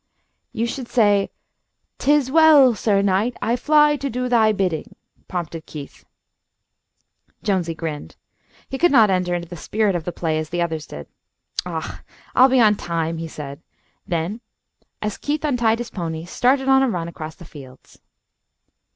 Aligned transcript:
"You 0.51 0.65
should 0.65 0.87
say, 0.87 1.29
''Tis 1.99 2.31
well, 2.31 2.73
Sir 2.73 3.03
Knight, 3.03 3.37
I 3.39 3.55
fly 3.55 3.97
to 3.97 4.09
do 4.09 4.27
thy 4.27 4.51
bidding,'" 4.51 4.95
prompted 5.27 5.67
Keith. 5.67 6.05
Jonesy 7.43 7.75
grinned. 7.75 8.15
He 8.67 8.79
could 8.79 8.91
not 8.91 9.11
enter 9.11 9.35
into 9.35 9.47
the 9.47 9.55
spirit 9.57 9.95
of 9.95 10.03
the 10.05 10.11
play 10.11 10.39
as 10.39 10.49
the 10.49 10.59
others 10.59 10.87
did. 10.87 11.05
"Aw, 11.67 12.01
I'll 12.33 12.49
be 12.49 12.59
on 12.59 12.77
time," 12.77 13.19
he 13.19 13.27
said; 13.27 13.61
then, 14.07 14.41
as 15.03 15.19
Keith 15.19 15.45
untied 15.45 15.77
his 15.77 15.91
pony, 15.91 16.25
started 16.25 16.67
on 16.67 16.81
a 16.81 16.89
run 16.89 17.07
across 17.07 17.35
the 17.35 17.45
fields. 17.45 18.01